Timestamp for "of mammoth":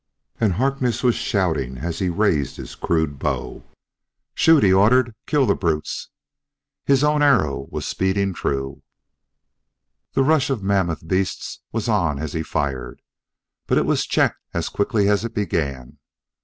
10.49-11.07